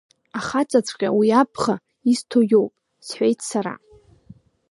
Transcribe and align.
Ахаҵаҵәҟьа 0.37 1.09
уи 1.17 1.29
абӷа 1.41 1.75
изҭо 2.11 2.39
иоуп,— 2.51 2.73
сҳәеит 3.05 3.39
сара. 3.49 3.73